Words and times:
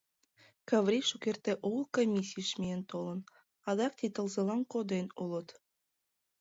—Каврий 0.69 1.05
шукерте 1.09 1.51
огыл 1.67 1.85
комиссийыш 1.95 2.49
миен 2.59 2.81
толын, 2.91 3.19
адак 3.69 3.93
ик 4.05 4.11
тылзылан 4.15 4.61
коден 4.71 5.07
улыт. 5.23 5.49